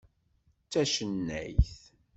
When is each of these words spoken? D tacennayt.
D 0.59 0.67
tacennayt. 0.71 1.73